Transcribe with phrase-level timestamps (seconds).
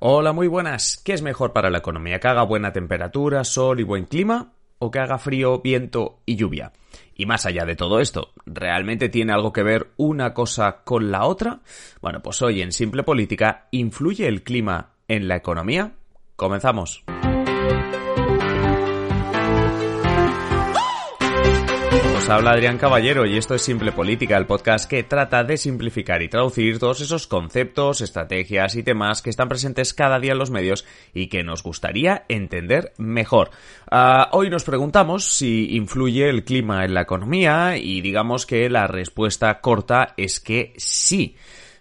[0.00, 1.02] Hola, muy buenas.
[1.04, 2.20] ¿Qué es mejor para la economía?
[2.20, 4.52] ¿Que haga buena temperatura, sol y buen clima?
[4.78, 6.70] ¿O que haga frío, viento y lluvia?
[7.16, 11.24] Y más allá de todo esto, ¿realmente tiene algo que ver una cosa con la
[11.24, 11.62] otra?
[12.00, 15.94] Bueno, pues hoy en Simple Política, ¿influye el clima en la economía?
[16.36, 17.02] Comenzamos.
[22.30, 26.28] Habla Adrián Caballero y esto es Simple Política, el podcast que trata de simplificar y
[26.28, 30.84] traducir todos esos conceptos, estrategias y temas que están presentes cada día en los medios
[31.14, 33.50] y que nos gustaría entender mejor.
[33.90, 38.86] Ah, hoy nos preguntamos si influye el clima en la economía y digamos que la
[38.86, 41.34] respuesta corta es que sí.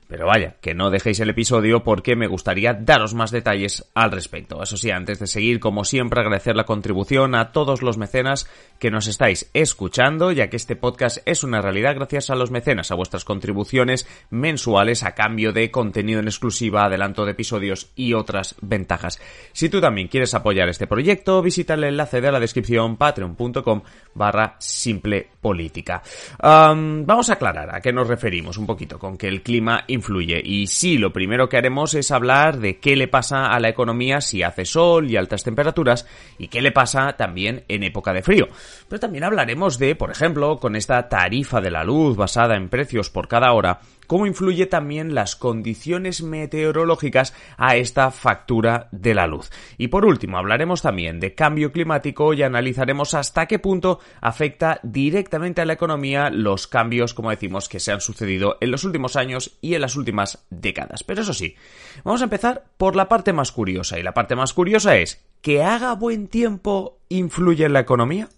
[0.07, 4.63] Pero vaya, que no dejéis el episodio porque me gustaría daros más detalles al respecto.
[4.63, 8.47] Eso sí, antes de seguir, como siempre, agradecer la contribución a todos los mecenas
[8.79, 12.91] que nos estáis escuchando, ya que este podcast es una realidad gracias a los mecenas,
[12.91, 18.55] a vuestras contribuciones mensuales a cambio de contenido en exclusiva, adelanto de episodios y otras
[18.61, 19.19] ventajas.
[19.51, 23.81] Si tú también quieres apoyar este proyecto, visita el enlace de la descripción patreon.com
[24.13, 26.01] barra simple política.
[26.39, 30.41] vamos a aclarar a qué nos referimos un poquito con que el clima influye.
[30.43, 34.21] Y sí, lo primero que haremos es hablar de qué le pasa a la economía
[34.21, 38.47] si hace sol y altas temperaturas y qué le pasa también en época de frío.
[38.87, 43.09] Pero también hablaremos de, por ejemplo, con esta tarifa de la luz basada en precios
[43.09, 49.51] por cada hora, cómo influye también las condiciones meteorológicas a esta factura de la luz.
[49.77, 55.61] Y por último, hablaremos también de cambio climático y analizaremos hasta qué punto afecta directamente
[55.61, 59.57] a la economía los cambios, como decimos, que se han sucedido en los últimos años
[59.61, 61.03] y en las últimas décadas.
[61.03, 61.55] Pero eso sí,
[62.03, 63.99] vamos a empezar por la parte más curiosa.
[63.99, 68.29] Y la parte más curiosa es, ¿que haga buen tiempo influye en la economía?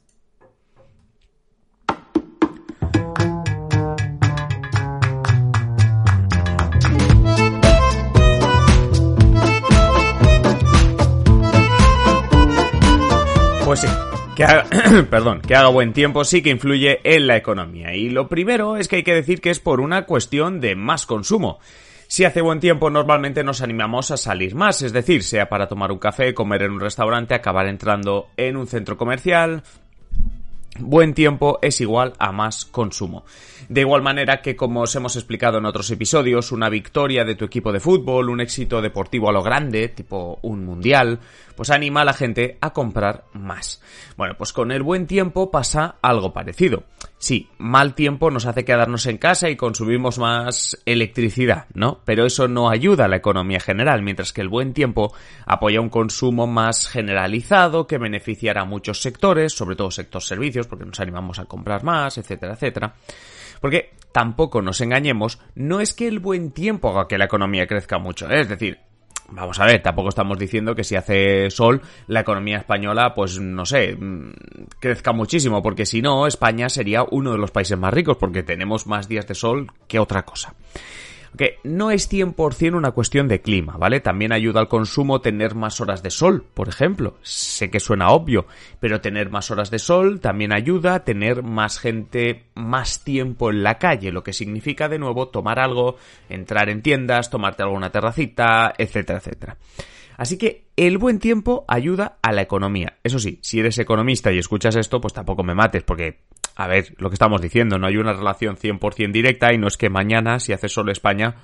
[13.70, 13.88] Pues sí,
[14.36, 14.66] que haga,
[15.12, 17.94] perdón, que haga buen tiempo sí que influye en la economía.
[17.94, 21.06] Y lo primero es que hay que decir que es por una cuestión de más
[21.06, 21.60] consumo.
[22.08, 25.92] Si hace buen tiempo normalmente nos animamos a salir más, es decir, sea para tomar
[25.92, 29.62] un café, comer en un restaurante, acabar entrando en un centro comercial,
[30.82, 33.26] Buen tiempo es igual a más consumo.
[33.68, 37.46] De igual manera que, como os hemos explicado en otros episodios, una victoria de tu
[37.46, 41.20] equipo de fútbol, un éxito deportivo a lo grande, tipo un mundial,
[41.56, 43.82] pues anima a la gente a comprar más.
[44.16, 46.84] Bueno, pues con el buen tiempo pasa algo parecido.
[47.22, 52.00] Sí, mal tiempo nos hace quedarnos en casa y consumimos más electricidad, ¿no?
[52.06, 55.14] Pero eso no ayuda a la economía general, mientras que el buen tiempo
[55.46, 60.86] apoya un consumo más generalizado que beneficiará a muchos sectores, sobre todo sector servicios, porque
[60.86, 62.96] nos animamos a comprar más, etcétera, etcétera.
[63.60, 68.00] Porque tampoco nos engañemos, no es que el buen tiempo haga que la economía crezca
[68.00, 68.40] mucho, ¿eh?
[68.40, 68.80] es decir,
[69.32, 73.66] Vamos a ver, tampoco estamos diciendo que si hace sol la economía española, pues no
[73.66, 74.32] sé, mm,
[74.80, 78.88] crezca muchísimo, porque si no, España sería uno de los países más ricos, porque tenemos
[78.88, 80.54] más días de sol que otra cosa
[81.38, 84.00] que no es 100% una cuestión de clima, ¿vale?
[84.00, 87.18] También ayuda al consumo tener más horas de sol, por ejemplo.
[87.22, 88.46] Sé que suena obvio,
[88.80, 93.64] pero tener más horas de sol también ayuda a tener más gente más tiempo en
[93.64, 95.98] la calle, lo que significa de nuevo tomar algo,
[96.30, 99.58] entrar en tiendas, tomarte alguna terracita, etcétera, etcétera.
[100.18, 102.98] Así que el buen tiempo ayuda a la economía.
[103.04, 106.20] Eso sí, si eres economista y escuchas esto, pues tampoco me mates, porque
[106.60, 109.78] a ver, lo que estamos diciendo, no hay una relación 100% directa y no es
[109.78, 111.38] que mañana, si hace solo España,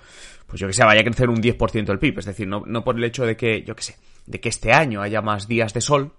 [0.45, 2.19] pues yo que sé, vaya a crecer un 10% el PIB.
[2.19, 3.95] Es decir, no, no por el hecho de que, yo que sé,
[4.25, 6.11] de que este año haya más días de sol,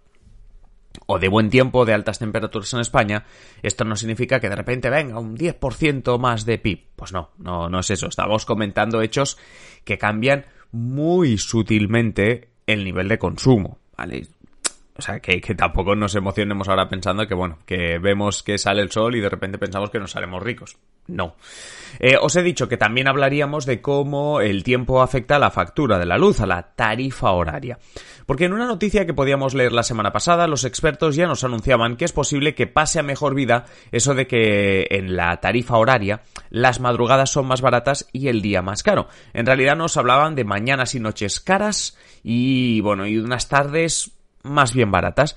[1.05, 3.27] o de buen tiempo, de altas temperaturas en España,
[3.63, 6.87] esto no significa que de repente venga un 10% más de PIB.
[6.97, 8.07] Pues no, no, no es eso.
[8.07, 9.37] Estamos comentando hechos
[9.85, 13.79] que cambian muy sutilmente el nivel de consumo.
[13.95, 14.27] ¿vale?
[14.99, 18.91] O sea, que, tampoco nos emocionemos ahora pensando que, bueno, que vemos que sale el
[18.91, 20.79] sol y de repente pensamos que nos salemos ricos.
[21.07, 21.37] No.
[21.99, 25.99] Eh, os he dicho que también hablaríamos de cómo el tiempo afecta a la factura
[25.99, 27.79] de la luz, a la tarifa horaria.
[28.25, 31.97] Porque en una noticia que podíamos leer la semana pasada, los expertos ya nos anunciaban
[31.97, 36.23] que es posible que pase a mejor vida eso de que en la tarifa horaria
[36.51, 39.09] las madrugadas son más baratas y el día más caro.
[39.33, 44.16] En realidad nos hablaban de mañanas y noches caras y, bueno, y unas tardes
[44.47, 45.37] más bien baratas.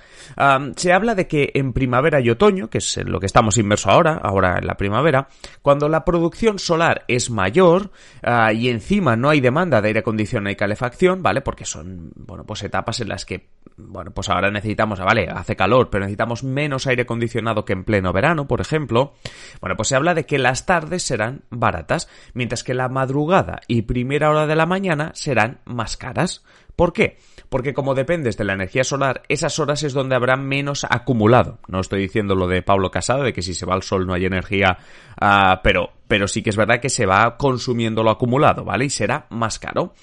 [0.75, 4.19] se habla de que en primavera y otoño, que es lo que estamos inmersos ahora,
[4.21, 5.27] ahora en la primavera,
[5.61, 7.91] cuando la producción solar es mayor
[8.23, 11.41] ah, y encima no hay demanda de aire acondicionado y calefacción, ¿vale?
[11.41, 15.89] Porque son, bueno, pues etapas en las que, bueno, pues ahora necesitamos, vale, hace calor,
[15.89, 19.13] pero necesitamos menos aire acondicionado que en pleno verano, por ejemplo.
[19.61, 23.83] Bueno, pues se habla de que las tardes serán baratas, mientras que la madrugada y
[23.83, 26.43] primera hora de la mañana serán más caras.
[26.79, 27.17] ¿Por qué?
[27.49, 31.59] Porque como dependes de la energía solar, esas horas es donde habrá menos acumulado.
[31.67, 34.13] No estoy diciendo lo de Pablo Casado, de que si se va al sol no
[34.13, 34.77] hay energía,
[35.21, 38.85] uh, pero, pero sí que es verdad que se va consumiendo lo acumulado, ¿vale?
[38.85, 39.93] Y será más caro.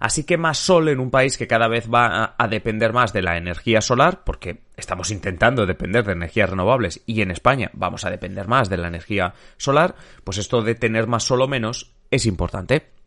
[0.00, 3.22] Así que más sol en un país que cada vez va a, depender más de
[3.22, 8.10] la energía solar, porque estamos intentando depender de energías renovables y en España vamos a
[8.10, 9.94] depender más de la energía solar,
[10.24, 12.97] pues esto de tener más sol o menos es importante.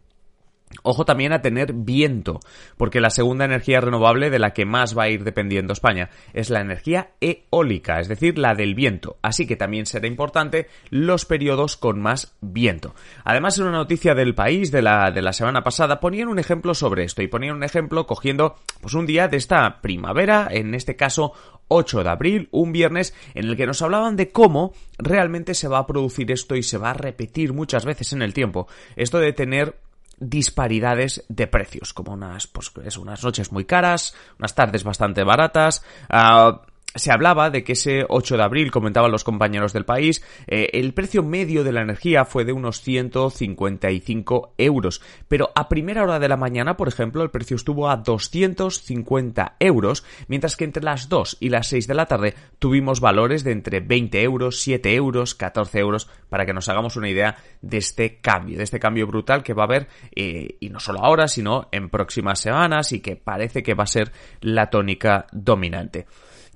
[0.83, 2.39] Ojo también a tener viento,
[2.77, 6.50] porque la segunda energía renovable de la que más va a ir dependiendo España es
[6.50, 9.18] la energía eólica, es decir, la del viento.
[9.21, 12.95] Así que también será importante los periodos con más viento.
[13.23, 16.73] Además, en una noticia del país de la, de la semana pasada ponían un ejemplo
[16.73, 20.95] sobre esto y ponían un ejemplo cogiendo pues un día de esta primavera, en este
[20.95, 21.33] caso
[21.68, 25.79] 8 de abril, un viernes, en el que nos hablaban de cómo realmente se va
[25.79, 28.68] a producir esto y se va a repetir muchas veces en el tiempo.
[28.95, 29.75] Esto de tener
[30.21, 36.59] disparidades de precios, como unas, pues, unas noches muy caras, unas tardes bastante baratas, uh,
[36.96, 40.94] se hablaba de que ese 8 de abril, comentaban los compañeros del país, eh, el
[40.94, 45.02] precio medio de la energía fue de unos 155 euros.
[45.28, 50.04] Pero a primera hora de la mañana, por ejemplo, el precio estuvo a 250 euros,
[50.28, 53.80] mientras que entre las 2 y las 6 de la tarde tuvimos valores de entre
[53.80, 58.58] 20 euros, 7 euros, 14 euros, para que nos hagamos una idea de este cambio,
[58.58, 61.90] de este cambio brutal que va a haber, eh, y no solo ahora, sino en
[61.90, 64.12] próximas semanas, y que parece que va a ser
[64.42, 66.06] la tónica dominante.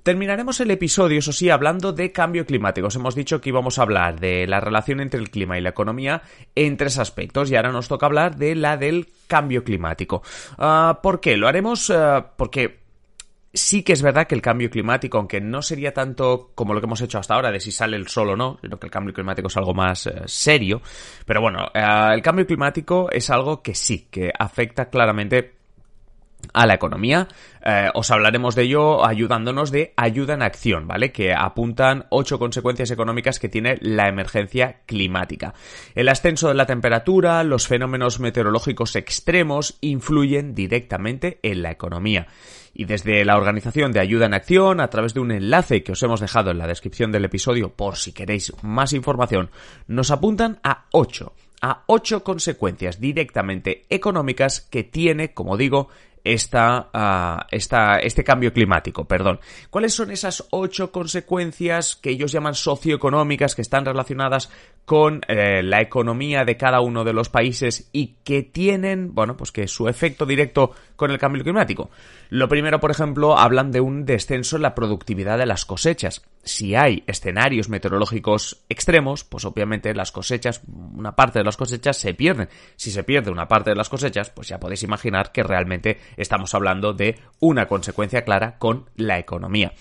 [0.06, 2.86] Terminaremos el episodio, eso sí, hablando de cambio climático.
[2.86, 5.70] Os hemos dicho que íbamos a hablar de la relación entre el clima y la
[5.70, 6.22] economía
[6.54, 10.22] en tres aspectos y ahora nos toca hablar de la del cambio climático.
[10.58, 11.36] Ah, ¿Por qué?
[11.36, 12.78] Lo haremos ah, porque
[13.52, 16.86] sí que es verdad que el cambio climático, aunque no sería tanto como lo que
[16.86, 19.12] hemos hecho hasta ahora, de si sale el sol o no, sino que el cambio
[19.12, 20.82] climático es algo más eh, serio,
[21.24, 25.55] pero bueno, ah, el cambio climático es algo que sí, que afecta claramente
[26.52, 27.28] a la economía.
[27.64, 31.12] Eh, os hablaremos de ello ayudándonos de ayuda en acción, ¿vale?
[31.12, 35.54] Que apuntan ocho consecuencias económicas que tiene la emergencia climática.
[35.94, 42.28] El ascenso de la temperatura, los fenómenos meteorológicos extremos influyen directamente en la economía.
[42.72, 46.02] Y desde la organización de ayuda en acción, a través de un enlace que os
[46.02, 49.50] hemos dejado en la descripción del episodio por si queréis más información,
[49.86, 55.88] nos apuntan a ocho a ocho consecuencias directamente económicas que tiene, como digo,
[56.26, 59.04] esta, uh, esta, este cambio climático.
[59.04, 59.40] Perdón.
[59.70, 64.50] ¿Cuáles son esas ocho consecuencias que ellos llaman socioeconómicas que están relacionadas
[64.86, 69.50] con eh, la economía de cada uno de los países y que tienen, bueno, pues
[69.50, 71.90] que su efecto directo con el cambio climático?
[72.30, 76.22] Lo primero, por ejemplo, hablan de un descenso en la productividad de las cosechas.
[76.44, 82.14] Si hay escenarios meteorológicos extremos, pues obviamente las cosechas, una parte de las cosechas se
[82.14, 82.48] pierden.
[82.76, 86.54] Si se pierde una parte de las cosechas, pues ya podéis imaginar que realmente estamos
[86.54, 89.72] hablando de una consecuencia clara con la economía.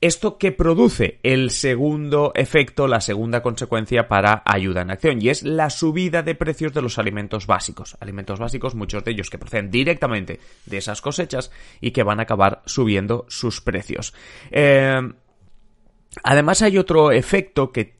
[0.00, 5.22] ¿Esto que produce el segundo efecto, la segunda consecuencia para ayuda en acción?
[5.22, 7.96] Y es la subida de precios de los alimentos básicos.
[8.00, 11.50] Alimentos básicos, muchos de ellos que proceden directamente de esas cosechas
[11.80, 14.12] y que van a acabar subiendo sus precios.
[14.50, 15.00] Eh,
[16.22, 17.96] además hay otro efecto que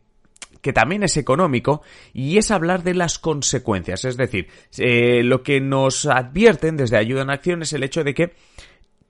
[0.67, 1.83] que también es económico,
[2.13, 4.05] y es hablar de las consecuencias.
[4.05, 8.15] Es decir, eh, lo que nos advierten desde Ayuda en Acción es el hecho de
[8.15, 8.33] que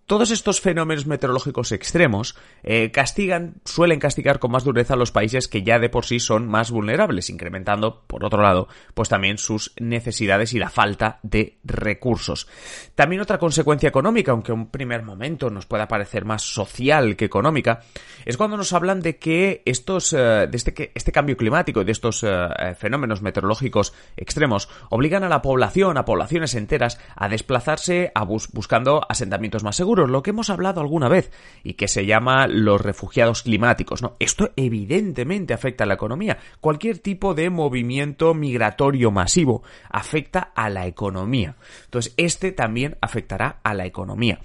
[0.06, 5.48] todos estos fenómenos meteorológicos extremos eh, castigan, suelen castigar con más dureza a los países
[5.48, 9.72] que ya de por sí son más vulnerables, incrementando, por otro lado, pues también sus
[9.80, 12.46] necesidades y la falta de recursos.
[12.94, 17.25] También otra consecuencia económica, aunque en un primer momento nos pueda parecer más social que
[17.25, 17.80] económica,
[18.25, 21.92] es cuando nos hablan de que estos, eh, de este, este cambio climático y de
[21.92, 28.22] estos eh, fenómenos meteorológicos extremos obligan a la población, a poblaciones enteras, a desplazarse a
[28.25, 31.30] buscando asentamientos más seguros lo que hemos hablado alguna vez
[31.62, 34.02] y que se llama los refugiados climáticos.
[34.18, 36.38] Esto evidentemente afecta a la economía.
[36.60, 41.56] Cualquier tipo de movimiento migratorio masivo afecta a la economía.
[41.84, 44.40] Entonces, este también afectará a la economía.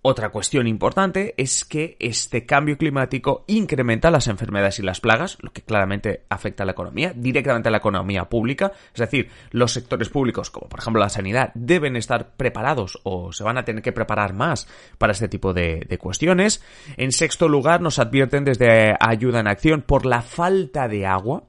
[0.00, 5.52] Otra cuestión importante es que este cambio climático incrementa las enfermedades y las plagas, lo
[5.52, 10.08] que claramente afecta a la economía, directamente a la economía pública, es decir, los sectores
[10.08, 13.92] públicos, como por ejemplo la sanidad, deben estar preparados o se van a tener que
[13.92, 16.62] preparar más para este tipo de, de cuestiones.
[16.96, 21.42] En sexto lugar, nos advierten desde Ayuda en Acción por la falta de agua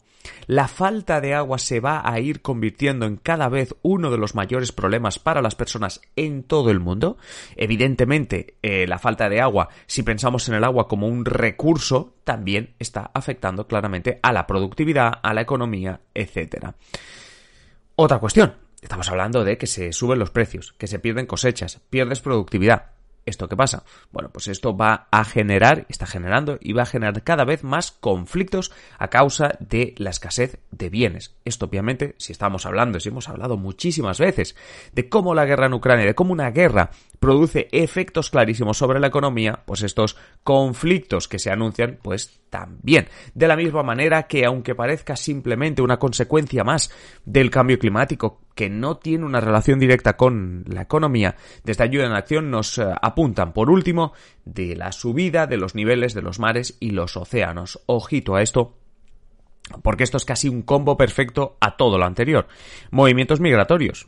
[0.48, 4.36] la falta de agua se va a ir convirtiendo en cada vez uno de los
[4.36, 7.17] mayores problemas para las personas en todo el mundo.
[7.55, 12.75] Evidentemente, eh, la falta de agua, si pensamos en el agua como un recurso, también
[12.79, 16.71] está afectando claramente a la productividad, a la economía, etc.
[17.95, 22.21] Otra cuestión, Estamos hablando de que se suben los precios, que se pierden cosechas, pierdes
[22.21, 22.91] productividad.
[23.25, 23.83] ¿Esto qué pasa?
[24.11, 27.91] Bueno, pues esto va a generar, está generando y va a generar cada vez más
[27.91, 31.35] conflictos a causa de la escasez de bienes.
[31.45, 34.55] Esto obviamente, si estamos hablando, si hemos hablado muchísimas veces
[34.93, 39.07] de cómo la guerra en Ucrania, de cómo una guerra produce efectos clarísimos sobre la
[39.07, 43.07] economía, pues estos conflictos que se anuncian, pues también.
[43.33, 46.91] De la misma manera que aunque parezca simplemente una consecuencia más
[47.25, 52.11] del cambio climático, que no tiene una relación directa con la economía, desde Ayuda en
[52.11, 54.11] Acción nos eh, apuntan, por último,
[54.43, 57.79] de la subida de los niveles de los mares y los océanos.
[57.85, 58.78] Ojito a esto,
[59.81, 62.47] porque esto es casi un combo perfecto a todo lo anterior.
[62.91, 64.07] Movimientos migratorios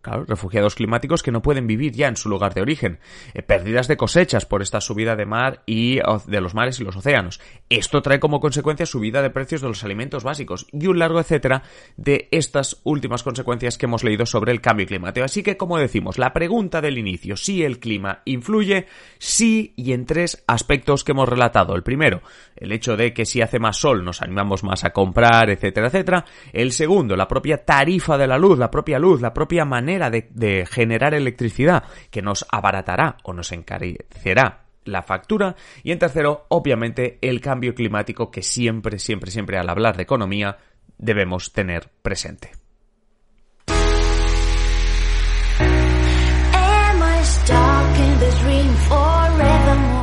[0.00, 3.00] claro, refugiados climáticos que no pueden vivir ya en su lugar de origen,
[3.34, 6.96] eh, pérdidas de cosechas por esta subida de mar y de los mares y los
[6.96, 7.40] océanos.
[7.68, 11.62] Esto trae como consecuencia subida de precios de los alimentos básicos y un largo etcétera
[11.96, 15.24] de estas últimas consecuencias que hemos leído sobre el cambio climático.
[15.24, 18.86] Así que, como decimos, la pregunta del inicio, si el clima influye,
[19.18, 21.74] sí y en tres aspectos que hemos relatado.
[21.74, 22.22] El primero,
[22.56, 26.24] el hecho de que si hace más sol nos animamos más a comprar, etcétera, etcétera.
[26.52, 30.66] El segundo, la propia tarifa de la luz, la propia luz, la propia manera de,
[30.70, 37.40] generar electricidad que nos abaratará o nos encarecerá la factura y en tercero, obviamente, el
[37.40, 40.58] cambio climático que siempre, siempre, siempre al hablar de economía
[40.98, 42.52] debemos tener presente.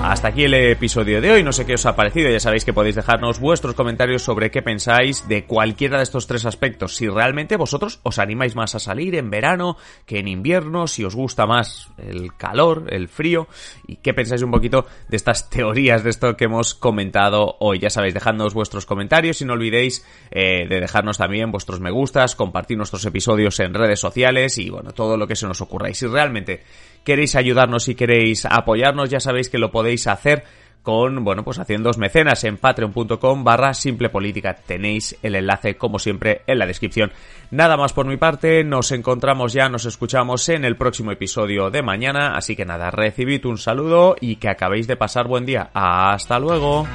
[0.09, 2.71] Hasta aquí el episodio de hoy, no sé qué os ha parecido, ya sabéis que
[2.71, 7.57] podéis dejarnos vuestros comentarios sobre qué pensáis de cualquiera de estos tres aspectos, si realmente
[7.57, 11.89] vosotros os animáis más a salir en verano que en invierno, si os gusta más
[11.97, 13.49] el calor, el frío,
[13.85, 17.89] y qué pensáis un poquito de estas teorías, de esto que hemos comentado hoy, ya
[17.89, 22.77] sabéis, dejadnos vuestros comentarios y no olvidéis eh, de dejarnos también vuestros me gustas, compartir
[22.77, 25.89] nuestros episodios en redes sociales y bueno, todo lo que se nos ocurra.
[25.89, 26.63] Y si realmente
[27.07, 29.71] queréis ayudarnos y queréis apoyarnos, ya sabéis que lo
[30.05, 30.43] hacer
[30.87, 34.55] con, bueno, pues haciendo mecenas en patreon.com barra simple política.
[34.55, 37.11] Tenéis el enlace, como siempre, en la descripción.
[37.51, 41.81] Nada más por mi parte, nos encontramos ya, nos escuchamos en el próximo episodio de
[41.81, 45.71] mañana, así que nada, recibid un saludo y que acabéis de pasar buen día.
[45.73, 46.87] Hasta luego.